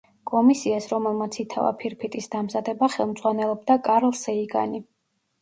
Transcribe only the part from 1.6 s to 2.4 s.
ფირფიტის